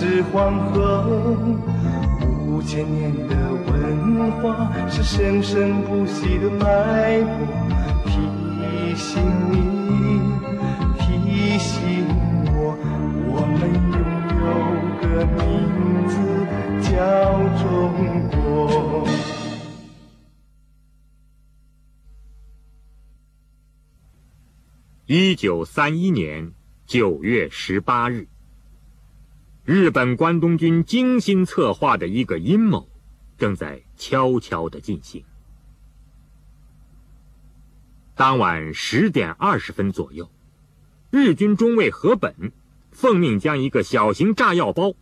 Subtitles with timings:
[0.00, 1.36] 是黄河，
[2.46, 3.34] 五千年的
[3.66, 7.44] 文化是生生不息的脉搏，
[8.06, 9.20] 提醒
[9.50, 9.58] 你，
[11.00, 12.06] 提醒
[12.54, 12.78] 我，
[13.26, 13.58] 我们
[13.90, 13.98] 拥
[14.38, 14.46] 有
[15.02, 15.36] 个名
[16.06, 16.14] 字
[16.88, 16.94] 叫
[17.58, 17.66] 中
[18.30, 19.04] 国。
[25.06, 26.52] 一九三一年
[26.86, 28.28] 九月十八日，
[29.70, 32.88] 日本关东军精心策划的一个阴谋，
[33.36, 35.22] 正在悄悄的进行。
[38.14, 40.30] 当晚十点二十分左右，
[41.10, 42.52] 日军中尉河本
[42.92, 44.94] 奉命将一个小型炸药包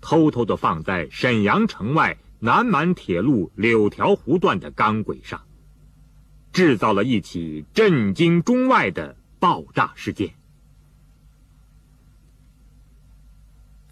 [0.00, 5.42] 偷偷的放在沈阳城外南满铁路柳条湖段的钢轨上，
[6.52, 9.16] 制造了一起震惊中外的。
[9.40, 10.34] 爆炸事件，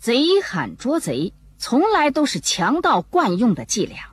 [0.07, 4.13] 贼喊捉贼，从来都是强盗惯用的伎俩。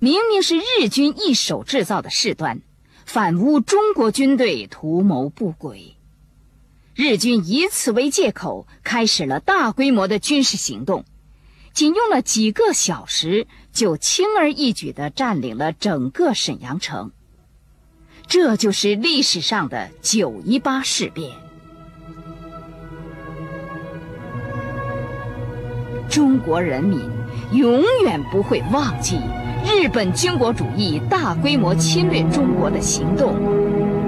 [0.00, 2.60] 明明是日军一手制造的事端，
[3.06, 5.94] 反诬中国军队图谋不轨。
[6.96, 11.04] 日军以此为借口，开始了大规模的军事行动，
[11.72, 17.12] 仅用了几个小时，就轻而易举地占领了整个沈阳城。
[18.26, 21.41] 这就是历史上的九一八事变。
[26.12, 27.00] 中国人民
[27.52, 29.16] 永远不会忘记
[29.64, 33.34] 日本军国主义大规模侵略中国的行动，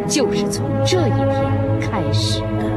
[0.07, 2.75] 就是从这一天开始的。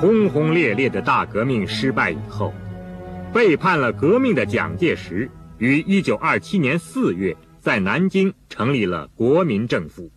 [0.00, 2.52] 轰轰烈烈的大革命失败以后，
[3.32, 10.10] 背叛了革命的蒋介石于1927年4月在南京成立了国民政府。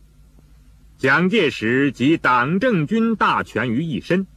[0.97, 4.27] 蒋介石集党政军大权于一身，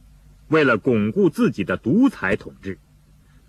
[0.47, 2.77] 为了巩固自己的独裁统治，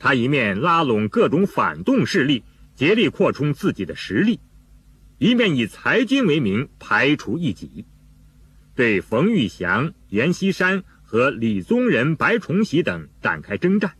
[0.00, 2.42] 他一面拉拢各种反动势力，
[2.74, 4.40] 竭力扩充自己的实力，
[5.18, 7.84] 一面以裁军为名排除异己，
[8.74, 10.82] 对冯玉祥、阎锡山。
[11.02, 13.94] 和李宗仁、白崇禧等展开征战。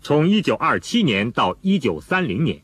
[0.00, 2.62] 从1927年到1930年，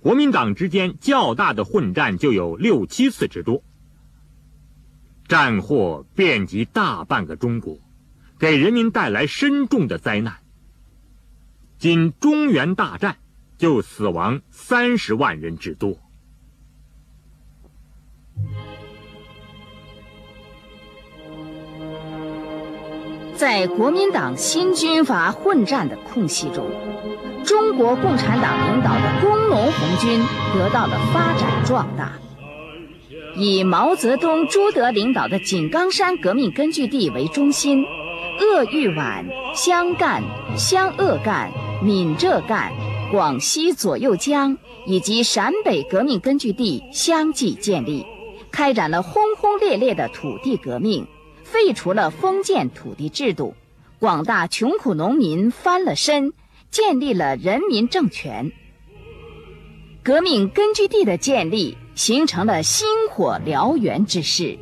[0.00, 3.62] 国民党之间较大的混战就有六七次之多，
[5.26, 7.78] 战祸遍及大半个中国，
[8.38, 10.38] 给人民带来深重的灾难。
[11.78, 13.16] 仅中原大战
[13.58, 15.98] 就死亡三十万人之多。
[23.34, 26.70] 在国民党新军阀混战的空隙中，
[27.46, 30.20] 中国共产党领导的工农红军
[30.52, 32.12] 得到了发展壮大。
[33.36, 37.84] 以毛泽东、朱德领导的井冈山革命根据地为中心，
[38.40, 39.24] 鄂豫皖、
[39.54, 40.24] 湘赣、
[40.56, 41.52] 湘鄂赣、
[41.84, 42.72] 闽浙赣、
[43.12, 48.04] 广西左右江以及陕北革命根据地相继建立，
[48.50, 51.06] 开展了轰轰烈烈的土地革命。
[51.44, 53.54] 废除了封建土地制度，
[54.00, 56.32] 广大穷苦农民翻了身，
[56.76, 58.52] 建立了人民政权。
[60.02, 64.58] 革命根据地的建立，形成了星火燎原之势。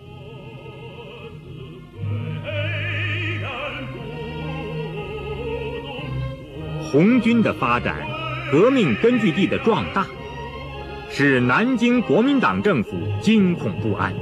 [6.92, 8.06] 红军的发展，
[8.52, 10.06] 革命根据地的壮大，
[11.10, 12.90] 使南京国民党政府
[13.20, 14.14] 惊恐不安。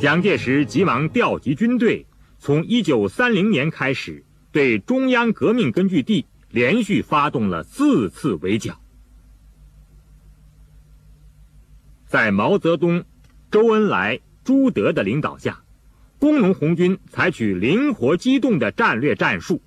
[0.00, 2.06] 蒋介石急忙调集军队，
[2.40, 8.80] 从1930年开始，对中央革命根据地连续发动了四次围剿。
[12.06, 13.04] 在毛泽东、
[13.50, 15.64] 周恩来、朱德的领导下，
[16.18, 19.60] 工农红军采取灵活机动的战略战术，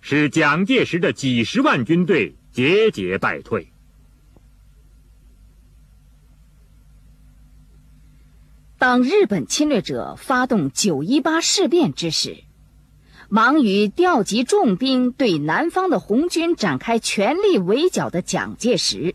[0.00, 3.68] 使蒋介石的几十万军队节节败退。
[8.78, 12.42] 当日本侵略者发动九一八事变之时，
[13.34, 19.14] 忙于调集重兵对南方的红军展开全力围剿的蒋介石，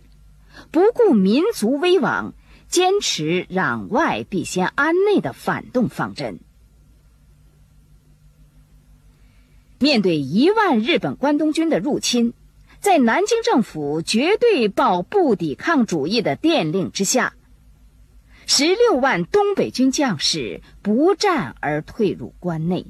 [0.71, 2.33] 不顾民族危亡，
[2.67, 6.39] 坚持攘外必先安内的反动方针。
[9.77, 12.33] 面对一万日本关东军的入侵，
[12.79, 17.35] 在南京政府绝对抱不抵抗主义的电令之下。
[18.47, 22.87] 十六万东北军将士不战而退入关内，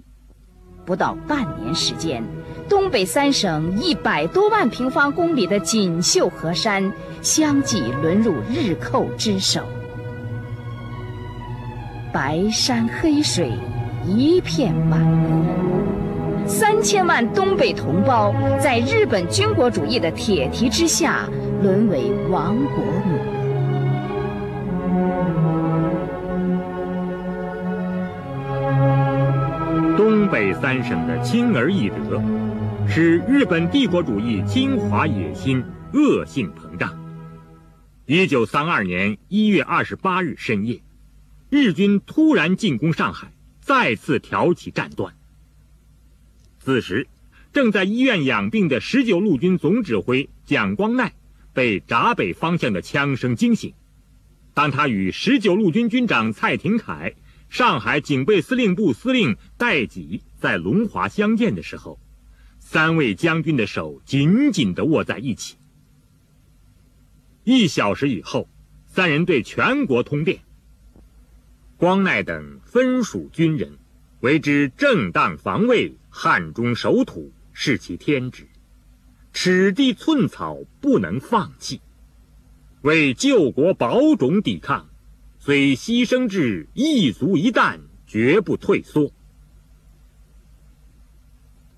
[0.88, 2.24] 不到半年时间，
[2.70, 9.60] 东北三省一百多万平方公里的锦绣河山相继沦入日寇之手，
[12.14, 13.52] 白山黑水
[14.06, 15.44] 一片满目，
[16.48, 21.28] 三千万东北同胞在日本军国主义的铁蹄之下
[21.62, 23.18] 沦为亡国奴。
[29.98, 32.22] 东北三省的轻而易得，
[32.88, 36.96] 使日本帝国主义侵华野心恶性膨胀。
[38.06, 40.82] 一九三二年一月二十八日深夜，
[41.50, 45.16] 日军突然进攻上海，再次挑起战端。
[46.60, 47.08] 此时，
[47.52, 51.10] 正在医院养病的十九路军总指挥蒋光鼐
[51.54, 53.74] 被闸北方向的枪声惊醒。
[54.54, 57.16] 当他与十九路军军长蔡廷锴。
[57.50, 62.00] 上海警备司令部司令戴己在龙华相见的时候，
[62.60, 65.56] 三位将军的手紧紧地握在一起。
[67.44, 68.50] 一小时以后，
[68.86, 70.40] 三人对全国通电：
[71.78, 73.78] 光鼐等分属军人，
[74.20, 78.48] 为之正当防卫、汉中守土是其天职，
[79.32, 81.80] 尺地寸草不能放弃，
[82.82, 84.87] 为救国保种抵抗。
[85.48, 89.10] 虽牺牲至一卒一弹，绝不退缩。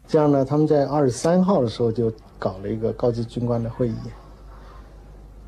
[0.08, 3.94] 这样呢，他们在二十三号的时候就搞了一个高级军官的会议。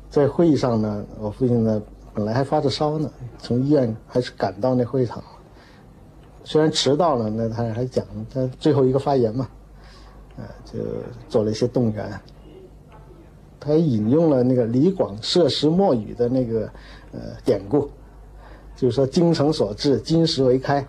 [0.08, 1.82] 在会议上呢，我父亲呢
[2.14, 5.20] 本来还发着烧呢，从医院还是赶到那会场。
[6.44, 9.48] 虽然迟到了，那他还讲他最后一个发言嘛，
[10.36, 10.78] 呃，就
[11.28, 12.08] 做了一些动员。
[13.58, 16.72] 他还引用了那个李广射石墨雨的那个
[17.10, 17.90] 呃典故。
[18.82, 20.84] 就是说，精诚所至，金石为开，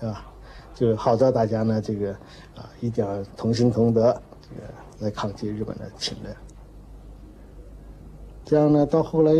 [0.00, 0.26] 对吧？
[0.74, 2.10] 就是号召大家呢，这个
[2.56, 4.12] 啊，一定要同心同德，
[4.42, 4.66] 这个
[4.98, 6.36] 来抗击日本的侵略。
[8.44, 9.32] 这样呢，到后来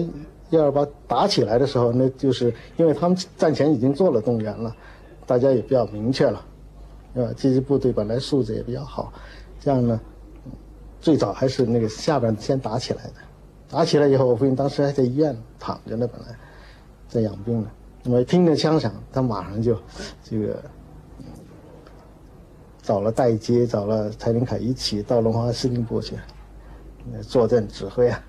[0.51, 4.73] 一二八打起来的时候，那就是因为他们战前已经做了动员了，
[5.27, 6.41] 大家也比较明确了，
[7.13, 7.33] 对吧？
[7.37, 9.13] 这支部队本来素质也比较好，
[9.59, 10.01] 这样呢，
[11.01, 13.15] 最早还是那个下边先打起来的。
[13.69, 16.39] 打起来以后，我父亲当时还在医院躺着呢，本来
[17.09, 17.69] 在养病呢。
[18.05, 19.79] 我听着枪响，他马上就
[20.23, 20.63] 这个
[22.81, 26.17] 找了戴阶，找了蔡廷锴一起到龙华司令部去
[27.23, 28.25] 坐镇指挥啊。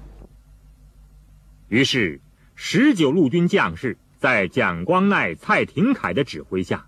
[1.69, 2.19] 于是，
[2.53, 6.87] 十九路军将士在蒋光鼐、蔡廷锴的指挥下，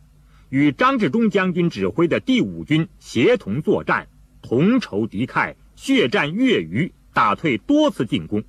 [0.49, 4.09] 与张治中将军指挥的第五军协同作战，
[4.41, 8.43] 同仇敌忾，血战月余，打退多次进攻，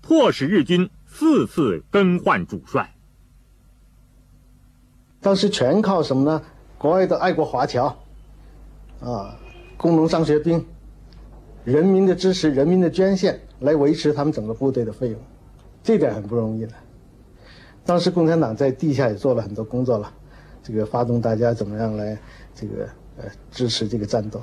[0.00, 2.94] 迫使日军四次更换主帅。
[5.20, 6.42] 当时全靠什么呢？
[6.78, 7.94] 国外的爱国华侨，
[9.00, 9.36] 啊，
[9.76, 10.64] 工农商学兵，
[11.62, 15.20] 人民的支持、人民的捐献来维持他们整个部队的费用，
[15.82, 16.72] 这点很不容易的。
[17.84, 20.10] 当时共产党在地下也做了很多工作了，
[20.62, 22.16] 这个发动大家怎么样来
[22.54, 24.42] 这个呃支持这个战斗。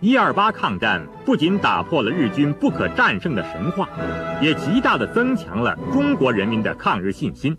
[0.00, 3.86] 一二八抗战不仅打破了日军不可战胜的神话，
[4.40, 7.54] 也极大的增强了中国人民的抗日信心。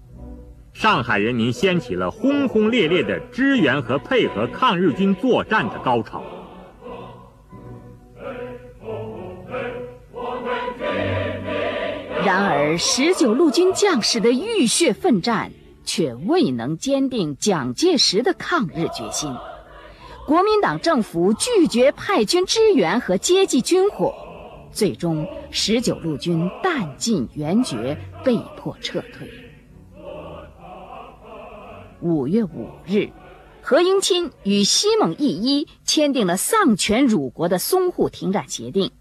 [0.73, 6.23] 上海人民掀起了轰轰烈烈的支援和配合抗日军作战的高潮。
[12.23, 15.51] 然而，十九路军将士的浴血奋战
[15.83, 19.35] 却未能坚定蒋介石的抗日决心。
[20.27, 24.13] 国民党政府拒绝派军支援和接济军火，
[24.71, 29.27] 最终十九路军弹尽援绝，被迫撤退。
[32.01, 33.11] 五月五日，
[33.61, 38.91] 何应钦与西蒙义一签订了丧权辱国的淞沪停战协定，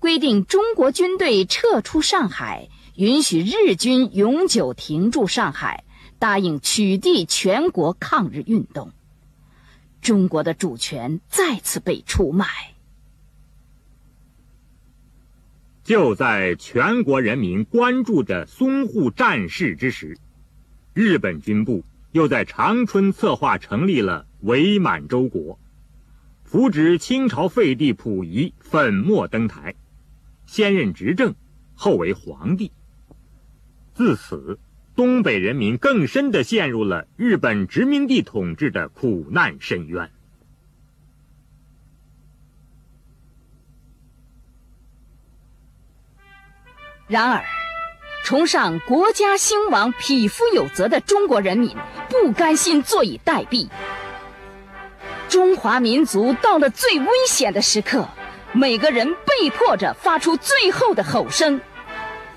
[0.00, 5.84] 规定中国军队撤出上海，允许日军永久停驻上海，
[6.18, 8.90] 答应取缔全国抗日运动。
[10.00, 12.46] 中国的主权再次被出卖。
[15.84, 20.18] 就在全国人民关注着淞沪战事之时，
[20.94, 21.84] 日本军部。
[22.12, 25.58] 又在长春策划成立了伪满洲国，
[26.42, 29.76] 扶植清朝废帝溥仪粉墨登台，
[30.46, 31.34] 先任执政，
[31.74, 32.72] 后为皇帝。
[33.94, 34.58] 自此，
[34.96, 40.10] 东北人民更深地陷入了日本殖民地统治的苦难深渊。
[47.06, 47.59] 然而。
[48.30, 51.76] 崇尚国家兴亡、匹夫有责的中国人民
[52.08, 53.68] 不甘心坐以待毙。
[55.28, 58.06] 中华民族到了最危险的时刻，
[58.52, 61.60] 每个人被迫着发出最后的吼声。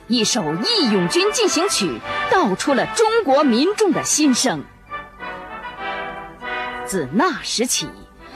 [0.07, 4.63] 一首《义勇军进行曲》道出了中国民众的心声。
[6.87, 7.87] 自那时起，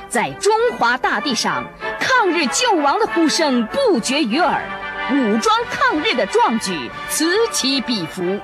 [0.07, 1.65] 在中华大地上，
[1.99, 4.61] 抗日救亡的呼声不绝于耳，
[5.09, 8.41] 武装抗日的壮举此起彼伏。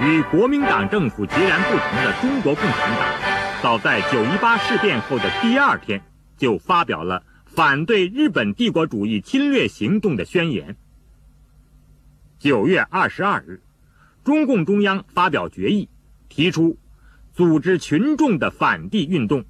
[0.00, 6.00] 与国民党政府截然不同的中国共产党，早在九一八事变后的第二天，
[6.38, 10.76] 就发表了反对日本帝国主义侵略行动的宣言。
[12.38, 13.60] 九月二十二日，
[14.24, 15.90] 中共中央发表决议，
[16.28, 16.78] 提出
[17.36, 19.44] 组织群众的反帝运动，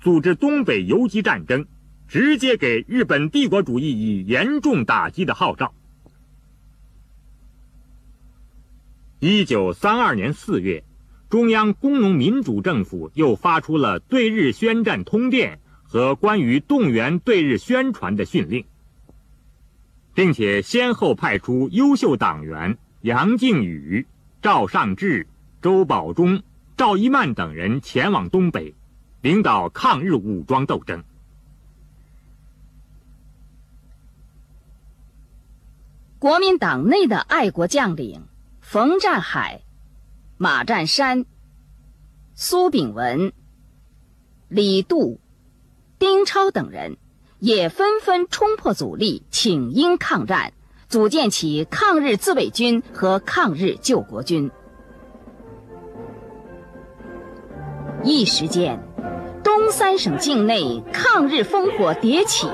[0.00, 1.66] 组织东北游击战争，
[2.08, 5.74] 直接给日本帝国主义以严重打击的号召。
[9.20, 10.84] 一九三二年四月，
[11.28, 18.64] 中央工农民主政府又发出了对日宣战通电和关于动员对日宣传的训令，
[20.14, 24.06] 并且先后派出优秀党员杨靖宇、
[24.40, 25.26] 赵尚志、
[25.60, 26.42] 周保中、
[26.78, 28.76] 赵一曼等人前往东北，
[29.20, 31.02] 领导抗日武装斗争。
[36.20, 38.28] 国民党内的爱国将领。
[38.60, 39.62] 冯占海、
[40.36, 41.24] 马占山、
[42.34, 43.32] 苏炳文、
[44.46, 45.20] 李杜、
[45.98, 46.98] 丁超等人
[47.40, 50.52] 也纷纷冲破阻力，请缨抗战，
[50.86, 54.50] 组建起抗日自卫军和抗日救国军。
[58.04, 58.78] 一时间，
[59.42, 62.48] 东三省境内抗日烽火迭起，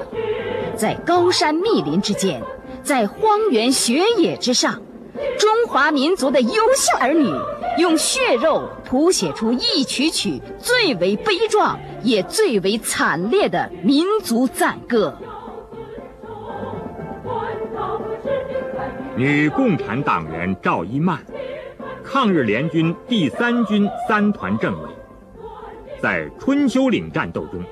[0.74, 2.42] 在高山密林之间，
[2.82, 4.80] 在荒原雪野之上。
[5.38, 7.28] 中华民族的优秀儿女，
[7.78, 15.16] 用血肉谱写出一曲曲最为悲壮也最为惨烈的民族赞歌。
[19.16, 21.20] 女共产党员赵一曼，
[22.02, 24.88] 抗日联军第三军三团政委，
[26.04, 27.64] 在春秋岭战斗中，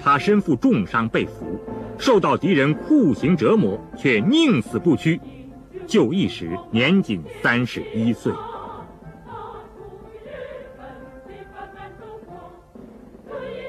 [0.00, 1.58] 他身负重伤被俘，
[1.98, 5.20] 受到敌人酷刑折磨，却宁死不屈。
[5.88, 8.32] 就义时年仅三十一岁。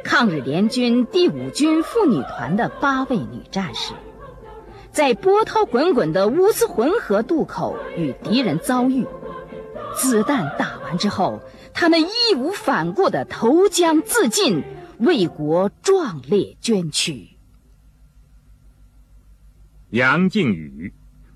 [0.03, 3.95] 抗日联军第五军妇女团的八位女战士，
[4.91, 9.07] 在波涛滚滚的乌斯浑河渡口与敌人遭遇，
[9.95, 11.39] 子弹打完之后，
[11.73, 14.63] 他们义无反顾地投江自尽，
[14.99, 17.29] 为国壮烈捐躯。
[19.89, 20.93] 杨靖宇。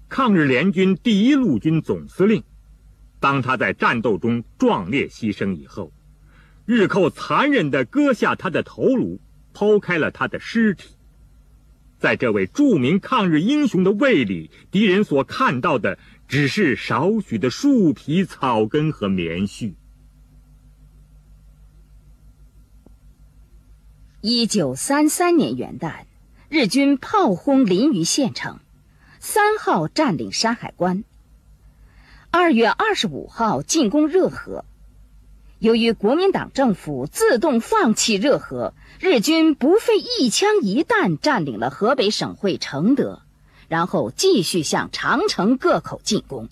[0.09, 2.45] 抗日联军第一路军总司令，
[3.19, 5.91] 当他在战斗中壮烈牺牲以后，
[6.65, 9.19] 日寇残忍地割下他的头颅，
[9.53, 10.95] 剖开了他的尸体。
[11.99, 19.73] 在这位著名抗日英雄的胃里，敌人所看到的只是少许的树皮、草根和棉絮。
[24.21, 26.05] 一九三三年元旦，
[26.49, 28.59] 日军炮轰临榆县城。
[29.19, 31.03] 三号占领山海关。
[32.31, 34.65] 二月二十五号进攻热河，
[35.59, 43.21] 由于国民党政府自动放弃热河，日军不费一枪一弹占领了河北省会承德，
[43.67, 46.49] 然后继续向长城各口进攻。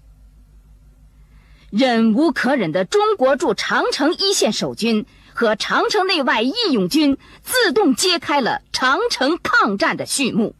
[1.72, 10.56] 忍无可忍的中国驻长城一线守军和长城内外义勇军自动揭开了长城抗战的序幕。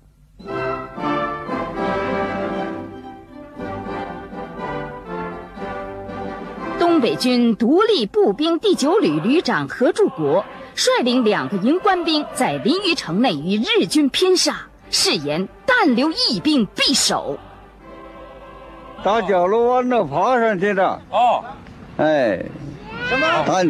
[6.78, 10.44] 东北军独立步兵第九旅旅长何柱国
[10.76, 17.40] 率领两个营官兵在临榆城内与日军拼杀，誓言但留一兵必守。
[19.02, 21.46] 打角落湾那爬上去的哦，
[21.96, 22.44] 哎，
[23.08, 23.44] 什么？
[23.46, 23.64] 他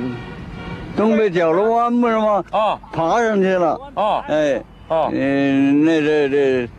[0.95, 2.43] 东北角楼湾不是吗？
[2.51, 3.79] 啊，爬上去了。
[3.95, 6.69] 啊，哎，啊，嗯，那这这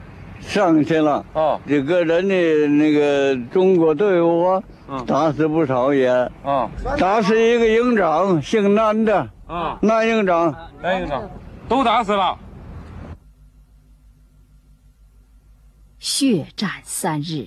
[0.40, 1.24] 上去了。
[1.34, 4.62] 啊，这个人的那个中国队伍啊。
[5.06, 6.08] 打死不少也。
[6.44, 6.70] 啊！
[6.98, 9.28] 打死一个营长，姓南的。
[9.46, 11.28] 啊，南营长，南营长，
[11.68, 12.38] 都打死了。
[15.98, 17.46] 血战三日，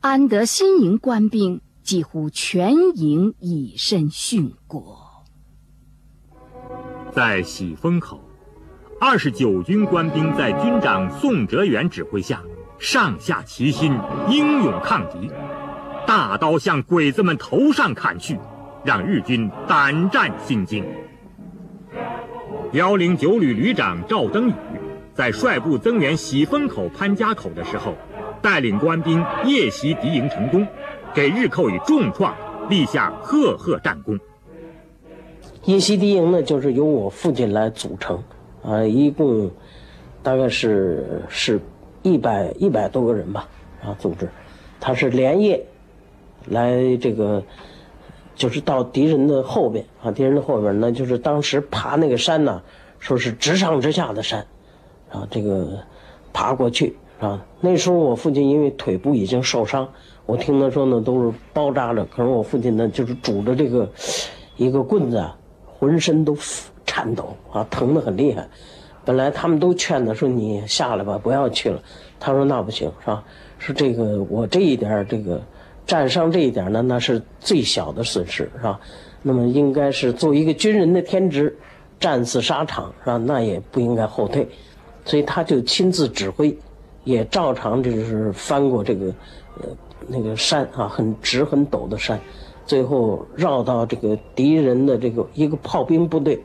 [0.00, 5.05] 安德新营官兵几乎全营以身殉国。
[7.16, 8.20] 在喜峰口，
[9.00, 12.42] 二十九军官兵在军长宋哲元指挥下，
[12.78, 15.30] 上下齐心，英勇抗敌。
[16.06, 18.38] 大刀向鬼子们头上砍去，
[18.84, 20.84] 让日军胆战心惊。
[22.72, 24.54] 幺零九旅旅长赵登禹
[25.14, 27.96] 在率部增援喜峰口、潘家口的时候，
[28.42, 30.66] 带领官兵夜袭敌营成功，
[31.14, 32.36] 给日寇以重创，
[32.68, 34.18] 立下赫赫战功。
[35.66, 38.22] 夜袭敌营呢，就是由我父亲来组成，
[38.62, 39.50] 啊，一共
[40.22, 41.60] 大概是是
[42.02, 43.48] 一百一百多个人吧，
[43.82, 44.28] 啊，组织，
[44.80, 45.66] 他是连夜
[46.48, 47.42] 来这个。
[48.36, 52.60] 就是到敌人的后边啊，敌人的后边，那就是当时爬那个山呢，
[52.98, 54.46] 说是直上直下的山，
[55.10, 55.78] 啊，这个
[56.34, 57.46] 爬过去啊。
[57.62, 59.88] 那时候我父亲因为腿部已经受伤，
[60.26, 63.90] 我听他说呢都是包扎着，可是我父亲呢就是拄着这个
[64.58, 65.34] 一个棍子啊，
[65.78, 66.36] 浑身都
[66.84, 68.48] 颤抖啊，疼得很厉害。
[69.04, 71.82] 本来他们都劝他说你下来吧，不要去了。
[72.18, 73.24] 他说那不行是吧？
[73.58, 75.42] 说这个我这一点这个。
[75.86, 78.80] 战伤这一点呢，那是最小的损失，是吧？
[79.22, 81.56] 那么应该是作为一个军人的天职，
[82.00, 83.16] 战死沙场，是吧？
[83.18, 84.48] 那也不应该后退，
[85.04, 86.58] 所以他就亲自指挥，
[87.04, 89.14] 也照常就是翻过这个，
[89.62, 89.68] 呃，
[90.08, 92.18] 那个山啊，很直很陡的山，
[92.66, 96.44] 最后绕到这个敌人的这个一个炮兵部队，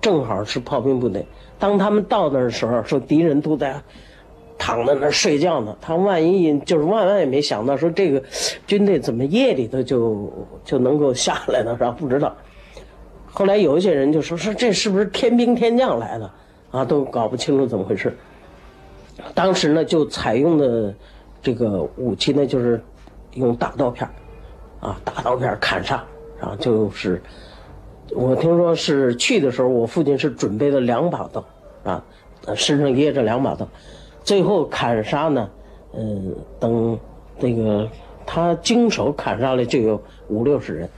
[0.00, 1.26] 正好是炮兵部队。
[1.58, 3.82] 当他们到那儿的时候，说敌人都在。
[4.58, 8.22] 躺在那儿睡觉呢，他万一就是万万也没想到，说这个
[8.66, 10.32] 军队怎么夜里头就
[10.64, 11.76] 就能够下来呢？
[11.76, 11.90] 是吧？
[11.90, 12.34] 不知道。
[13.26, 16.30] 后来有一些人就说说这是不是天兵天将来的
[16.70, 16.82] 啊？
[16.86, 18.16] 都搞不清楚怎么回事。
[19.34, 20.94] 当时呢，就采用的
[21.42, 22.82] 这个武器呢，就是
[23.34, 24.08] 用大刀片
[24.80, 26.04] 啊，大刀片砍杀，
[26.40, 27.22] 然后就是
[28.10, 31.44] 我听说是去的时候，我父亲是准备了两把刀
[31.82, 32.04] 啊，
[32.54, 33.68] 身上掖着两把刀。
[34.22, 35.50] 最后砍杀呢，
[35.94, 36.98] 嗯，等
[37.38, 37.90] 那个
[38.26, 40.90] 他经手砍杀了就有五六十人。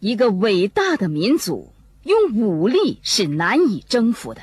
[0.00, 4.40] 一个伟大的民族用武力是难以征服的，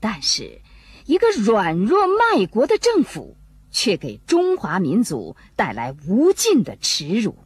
[0.00, 0.60] 但是
[1.06, 3.36] 一个软弱卖国的政府
[3.70, 7.36] 却给中华民族带来无尽的耻辱。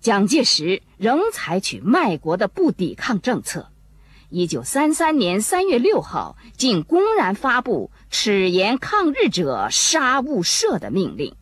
[0.00, 3.70] 蒋介石仍采取卖国的不抵抗政策。
[4.28, 11.34] 一九三三年三月六号，竟公然发布“耻言抗日者杀勿赦”的命令。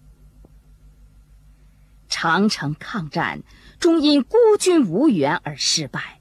[2.08, 3.42] 长城抗战
[3.80, 6.20] 终因孤军无援而失败。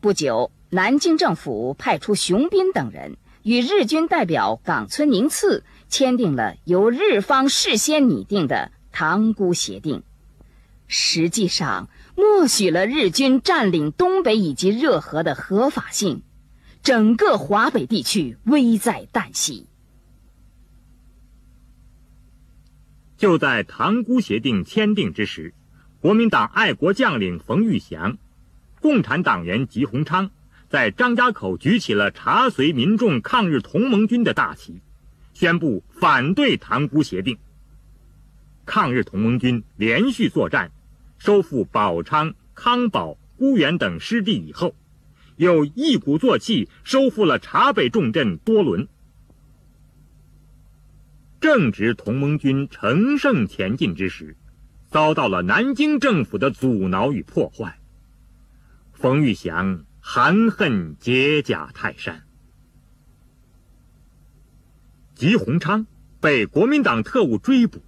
[0.00, 3.16] 不久，南京政府派出熊斌等人
[3.48, 10.00] 与日军代表冈村宁次签订了由日方事先拟定的《塘沽协定》，
[10.86, 11.88] 实际上。
[12.14, 16.22] 默许了日军占领东北以及热河的合法性，
[16.82, 19.68] 整个华北地区危在旦夕。
[23.16, 25.54] 就在塘沽协定签订之时，
[26.00, 28.18] 国民党爱国将领冯玉祥、
[28.80, 30.32] 共产党员吉鸿昌
[30.68, 34.80] 在张家口举起了查绥民众抗日同盟军的大旗，
[35.32, 37.38] 宣布反对塘沽协定。
[38.66, 40.70] 抗日同盟军连续作战。
[41.20, 44.76] 收复宝昌、康保、沽源等失地以后，
[45.34, 48.86] 又一鼓作气收复了察北重镇多伦。
[51.40, 54.36] 正值同盟军乘胜前进之时，
[54.86, 57.80] 遭到了南京政府的阻挠与破坏。
[58.92, 62.22] 冯玉祥含恨解甲泰山，
[65.14, 65.86] 吉鸿昌
[66.18, 67.84] 被国民党特务追捕，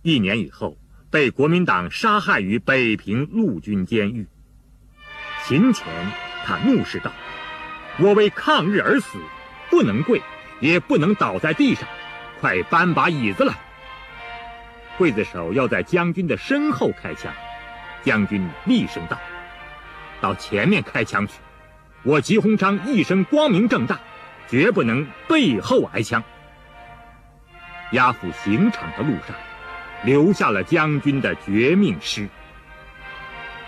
[0.00, 0.78] 一年以后。
[1.10, 4.26] 被国民党杀害于北平陆军监狱。
[5.44, 5.86] 行前，
[6.46, 7.12] 他怒视道
[8.00, 9.18] ：“我为抗日而死，
[9.68, 10.22] 不能跪，
[10.60, 11.86] 也不能倒在地上，
[12.40, 13.54] 快搬把椅子来。”
[14.98, 17.34] 刽子手要在将军的身后开枪，
[18.02, 19.20] 将军厉声道
[20.22, 21.34] ：“到前面开枪去！
[22.02, 24.00] 我吉鸿昌一生光明正大，
[24.48, 26.22] 绝不能背后挨枪。”
[27.92, 29.36] 押赴刑场的路上。
[30.02, 32.26] 留下了将军的绝命诗：“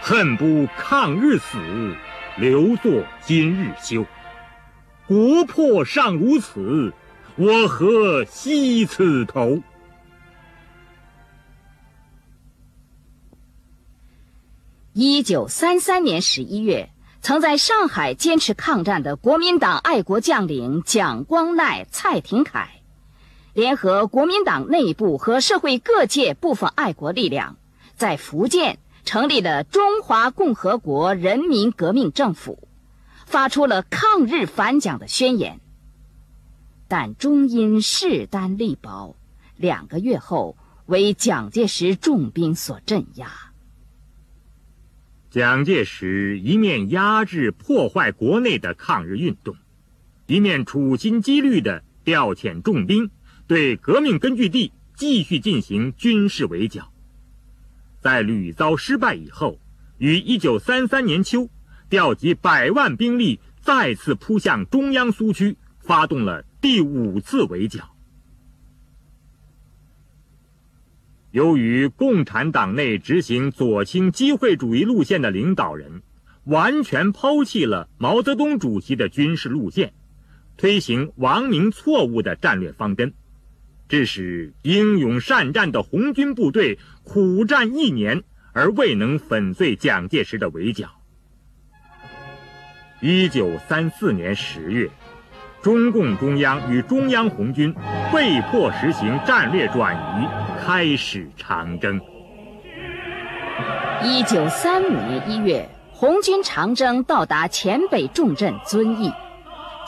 [0.00, 1.94] 恨不抗日死，
[2.38, 4.06] 留作今日休。
[5.06, 6.94] 国破尚如此，
[7.36, 9.62] 我何惜此头？”
[14.94, 16.88] 一九三三年十一月，
[17.22, 22.68] 曾在上海坚持抗战的国民党爱国将领蒋光鼐、蔡廷锴。
[23.54, 27.58] 联合国民党内部和社会各界部分爱国力量，
[27.94, 32.66] 在福建成立了中华共和国人民革命政府，
[33.24, 35.60] 发出了抗日反蒋的宣言。
[36.88, 39.14] 但终因势单力薄，
[39.56, 40.56] 两个月后
[40.86, 43.51] 为蒋介石重兵所镇压。
[45.32, 49.56] 蒋介石一面压制破坏国内的抗日运动，
[50.26, 53.10] 一面处心积虑地调遣重兵
[53.46, 56.92] 对革命根据地继续进行军事围剿。
[58.02, 59.58] 在屡遭失败以后，
[59.96, 61.48] 于1933年秋
[61.88, 67.91] 调集百万兵力，再次扑向中央苏区，发动了第五次围剿。
[71.32, 76.02] 由于共产党内执行左倾机会主义路线的领导人，
[76.44, 79.94] 完全抛弃了毛泽东主席的军事路线，
[80.58, 83.14] 推行王明错误的战略方针，
[83.88, 90.90] 致使英勇善战的红军部队苦战一年而未能粉碎蒋介石的围剿。
[93.00, 94.90] 一九三四年十月，
[95.62, 97.74] 中共中央与中央红军
[98.12, 100.51] 被迫实行战略转移。
[100.64, 102.00] 开始长征。
[104.04, 109.12] 一九三五年一月，红军长征到达黔北重镇遵义，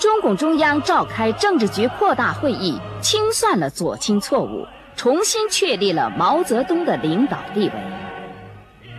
[0.00, 7.72] 中共中央召开政治局扩大会议，清算了左倾错误，重新确立了毛泽东的领导地位。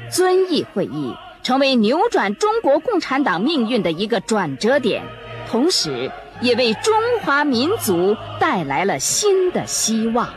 [0.09, 5.03] 遵义会议成为扭转中国共产党命运的一个转折点，
[5.49, 6.09] 同时
[6.39, 10.29] 也为中华民族带来了新的希望。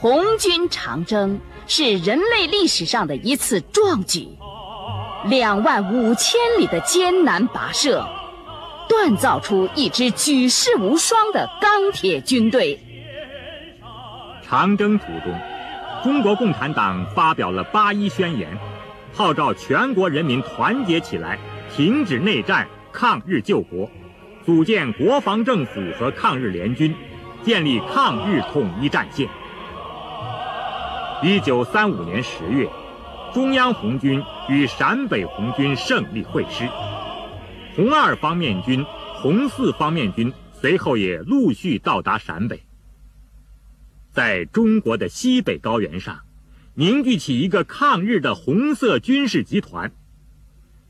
[0.00, 4.28] 红军长征是人类历史上的一次壮举，
[5.26, 8.08] 两万五千里的艰难跋涉，
[8.88, 12.80] 锻造出一支举世无双的钢铁军队。
[14.42, 15.38] 长征途中，
[16.02, 18.58] 中国共产党发表了八一宣言，
[19.12, 21.38] 号召全国人民团结起来，
[21.76, 23.90] 停止内战，抗日救国，
[24.46, 26.96] 组建国防政府和抗日联军，
[27.42, 29.28] 建立抗日统一战线。
[31.22, 32.70] 一九三五年十月，
[33.34, 36.66] 中央红军与陕北红军胜利会师，
[37.76, 38.82] 红二方面军、
[39.16, 42.62] 红四方面军随后也陆续到达陕北，
[44.10, 46.20] 在中国的西北高原上，
[46.72, 49.92] 凝聚起一个抗日的红色军事集团。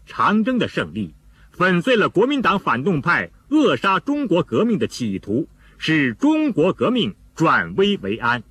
[0.07, 1.13] 长征的胜利，
[1.51, 8.45] 粉碎了国民党反动派扼杀中国革命的企图，使中国革命转危为安。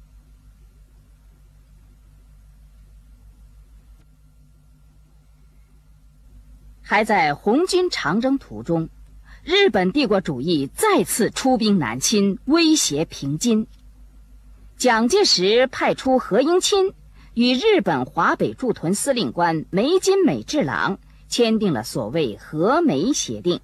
[6.89, 8.89] 还在红军长征途中，
[9.43, 13.67] 日本帝国主义再次出兵南侵，威胁平津。
[14.75, 16.95] 蒋介石派出何应钦
[17.35, 20.97] 与日本华北驻屯司令官梅津美治郎
[21.27, 23.61] 签订了所谓和梅协定。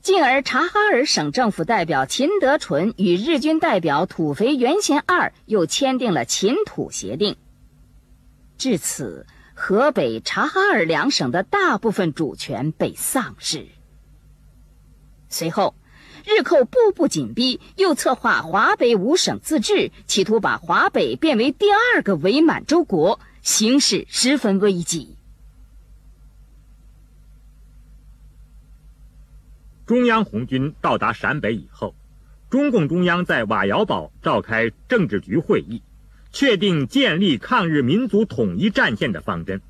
[0.00, 7.34] 进而，察哈尔省政府代表秦德纯与日军代表土肥原贤二又签订了秦土协定。
[8.56, 9.26] 至此。
[9.58, 13.66] 河北、察哈尔两省的大部分主权被丧失。
[15.30, 15.74] 随后，
[16.26, 25.16] 日寇步步紧逼，又策划华北五省自治，企图把华北变为第二个伪满洲国，形势十分危急。
[29.86, 31.94] 中央红军到达陕北以后，
[32.50, 35.82] 中共中央在瓦窑堡召开政治局会议。
[36.38, 39.62] 确定建立抗日民族统一战线的方针，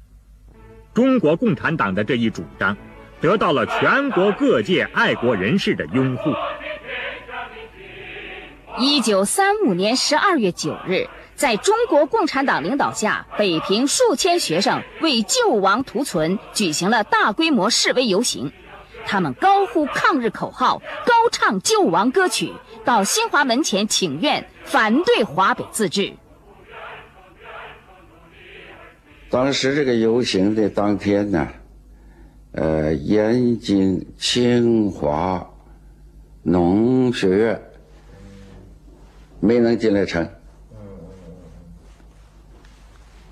[0.95, 2.77] 中国共产党的这一主张
[3.21, 6.33] 得到了全国各界爱国人士的拥护。
[8.81, 18.51] 一九三五年十二月九日，在中国共产党领导下，北平数千学生为救亡图存举行了大规模示威游行，
[19.07, 22.53] 他们高呼抗日口号，高唱救亡歌曲，
[22.85, 26.15] 到新华门前请愿，反对华北自治。
[29.29, 31.49] 当时这个游行的当天呢，
[32.53, 35.51] 呃，燕京、清华
[36.43, 37.61] 农学院
[39.41, 40.29] 没能进来城，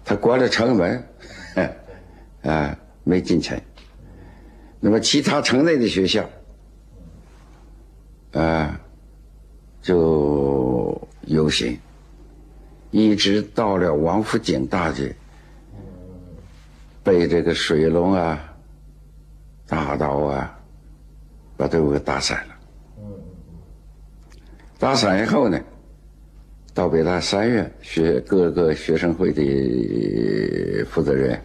[0.04, 1.04] 他关了城门，
[2.42, 3.59] 啊，没进城。
[4.80, 6.28] 那么其他城内的学校，
[8.33, 8.80] 啊，
[9.80, 11.78] 就游行，
[12.90, 15.14] 一直到了王府井大街。
[17.04, 18.42] 被这个水龙啊、
[19.68, 20.58] 大刀啊，
[21.54, 22.54] 把队伍给打散了。
[24.78, 25.60] 打散以后呢，
[26.72, 31.38] 到北大三院学各个学生会的负责人，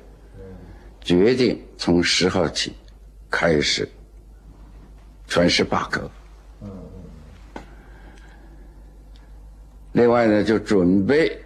[1.02, 2.74] 决定从十号起
[3.30, 3.88] 开始
[5.28, 6.10] 全市罢课。
[9.92, 11.38] 另外呢，就准备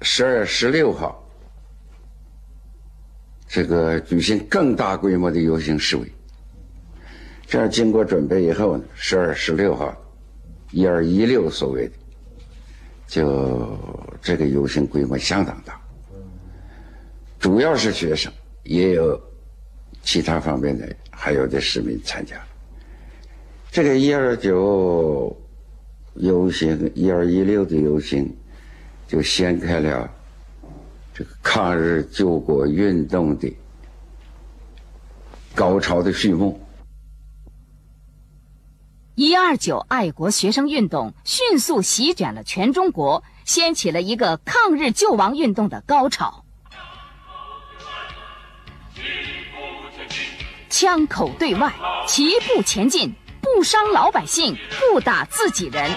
[0.00, 1.21] 十二月十六号
[3.52, 6.10] 这个举行更大规模的游行示威。
[7.46, 9.94] 这样经过准备以后呢，十二十六号，
[10.70, 11.92] 一二一六所谓的，
[13.06, 13.78] 就
[14.22, 15.78] 这个游行规模相当大，
[17.38, 18.32] 主要是学生，
[18.64, 19.20] 也有
[20.02, 22.42] 其他方面的，还有的市民参加。
[23.70, 25.38] 这个一二九
[26.14, 28.34] 游行，一二一六的游行，
[29.06, 30.10] 就掀开了
[31.14, 33.54] 这个抗日救国运动的
[35.54, 36.60] 高潮的序幕。
[39.14, 46.44] 一二九爱国学生运动迅速席卷了全中国，掀起了一个抗日救亡运动的高潮。
[50.70, 51.74] 枪口对外，
[52.08, 53.14] 齐步前进，
[53.54, 55.90] 不伤老百姓，不打自己人。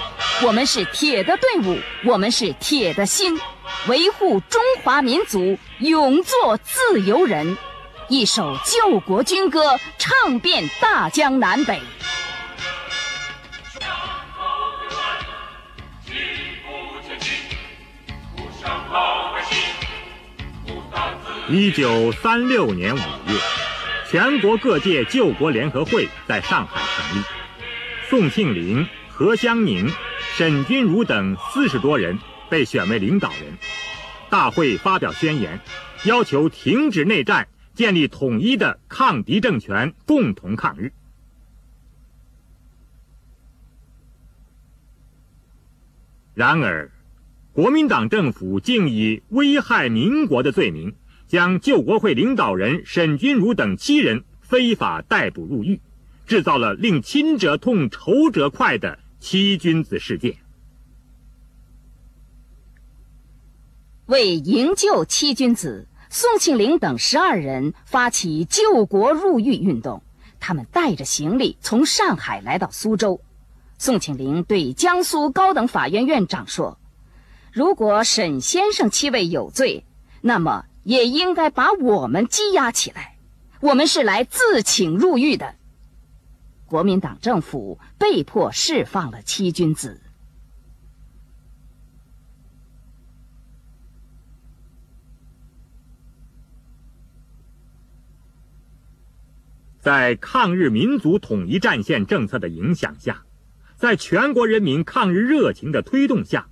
[0.44, 3.40] 我们是铁的队伍，我们是铁的心，
[3.88, 7.58] 维护中华民族，永做自由人。
[8.10, 11.82] 一首救国军歌，唱遍大江南北。
[21.48, 23.40] 一九三六年五月，
[24.12, 27.24] 全国各界救国联合会在上海成立。
[28.10, 29.90] 宋庆龄、何香凝、
[30.36, 33.58] 沈钧儒等四十多人被选为领导人。
[34.30, 35.60] 大会发表宣言，
[36.06, 40.92] 要求停止内战，建立统一的抗敌政权，共同抗日。
[46.34, 46.92] 然而，
[47.54, 50.96] 国民党政府竟以危害民国的罪名。
[51.28, 55.82] 将救国会领导人沈钧儒等七人非法逮捕入狱，
[56.26, 60.38] 制造了令亲者痛、仇者快的七君子事件。
[64.06, 70.04] 为营救七君子，宋庆龄等十二人发起救国入狱运动。
[70.40, 73.22] 他们带着行李从上海来到苏州。
[73.78, 76.80] 宋庆龄对江苏高等法院院长说
[77.52, 79.86] ：“如果沈先生七位有罪，
[80.22, 83.18] 那么……”也应该把我们羁押起来，
[83.60, 85.56] 我们是来自请入狱的。
[86.76, 90.02] 国民党政府被迫释放了七君子。
[99.80, 103.24] 在抗日民族统一战线政策的影响下，
[103.78, 106.50] 在全国人民抗日热情的推动下，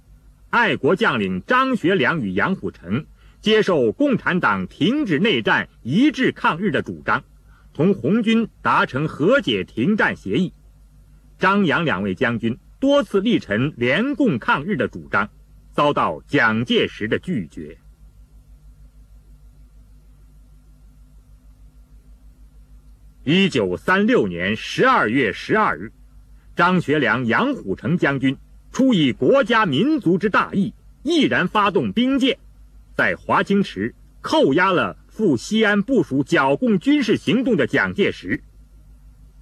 [0.50, 3.08] 爱国将领张学良与杨虎城。
[3.42, 7.26] 接受共产党停止内战、一致抗日的主张，
[7.74, 10.54] 同红军达成和解停战协议。
[11.40, 15.30] 张杨两位将军多次力陈联共抗日的主张，
[15.72, 17.78] 遭到蒋介石的拒绝。
[23.26, 25.92] 一九三六年十二月十二日，
[26.56, 28.38] 张学良、杨虎城将军
[28.72, 32.38] 出于国家民族之大义，毅然发动兵谏。
[32.96, 38.44] 在华清池扣押了赴西安部署剿共军事行动的蒋介石，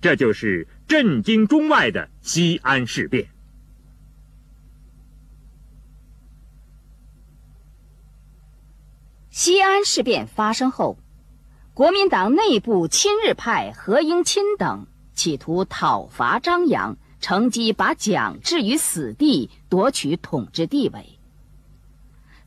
[0.01, 3.29] 这就是震惊中外的西安事变。
[9.29, 10.97] 西安事变发生后，
[11.73, 21.17] 国民党内部亲日派何应钦等企图讨伐张杨，乘机把蒋置于死地，夺取统治地位。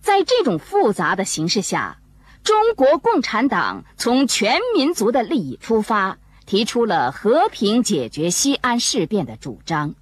[0.03, 2.03] 在这种复杂的形势下，
[2.45, 9.95] 中国共产党从全民族的利益出发，提出了和平解决西安事变的主张。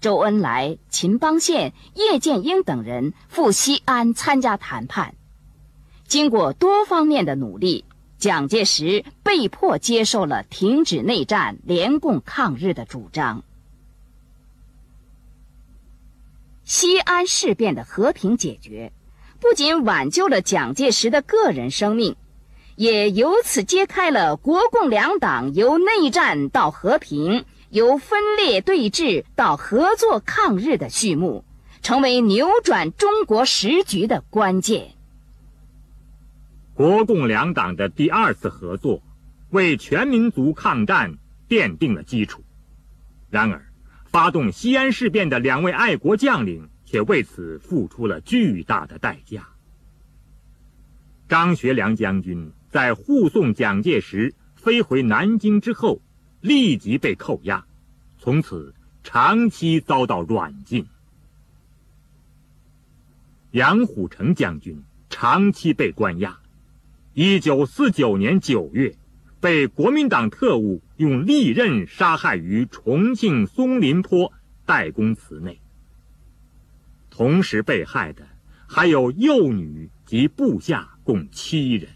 [0.00, 5.14] 周恩来、秦邦宪、叶剑英等人赴西安参加谈判。
[6.08, 7.84] 经过多方面的努力，
[8.18, 13.44] 蒋介石被迫接受了停止内战、联共抗日的主张。
[16.64, 18.92] 西安事变的和平解决。
[19.44, 22.16] 不仅挽救了蒋介石的个人生命，
[22.76, 31.44] 也由此揭开了国共两党由内战到和平、由分裂对峙到合作抗日的序幕，
[31.82, 34.92] 成为扭转中国时局的关键。
[36.72, 39.02] 国共两党的第二次合作，
[39.50, 41.18] 为全民族抗战
[41.50, 42.42] 奠定了基础。
[43.28, 43.66] 然而，
[44.06, 46.70] 发动西安事变的两位爱国将领。
[46.94, 49.48] 却为此付出了巨大的代价。
[51.28, 56.00] 张学良将军在护送蒋介石飞回南京之后，
[56.40, 57.66] 立即被扣押，
[58.16, 60.86] 从此长期遭到软禁。
[63.50, 66.38] 杨虎城将军长期被关押。
[67.12, 68.94] 一九四九年九月，
[69.40, 74.32] 被国民党特务用利刃杀害于重庆松林坡
[74.64, 75.58] 代公祠内。
[77.16, 78.24] 同时被害的
[78.68, 81.88] 还有幼女及部下共七人。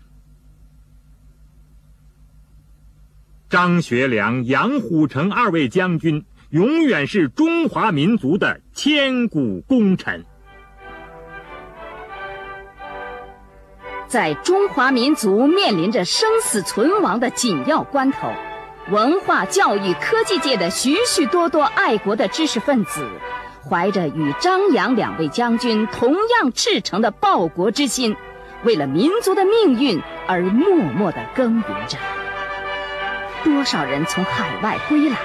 [3.51, 10.25] 张学良、杨虎城二位将军永远是中华民族的千古功臣。
[14.07, 18.33] 在中华民族面临着生死存亡的紧要关头，
[18.91, 23.05] 文化、教育、科技界的许许多多爱国的知识分子，
[23.69, 28.17] 怀着与张杨两位将军同样赤诚的报国之心，
[28.65, 31.99] 为了民族的命运而默默地耕耘着。
[33.45, 35.17] 多少人从海外归来，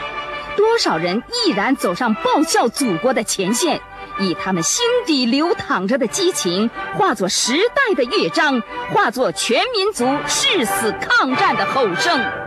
[0.57, 3.81] 多少人毅然走上报效祖国的前线。
[4.19, 12.42] 以他们心底流淌着的激情，化作时代的乐章，化作全民族誓死抗战的吼声。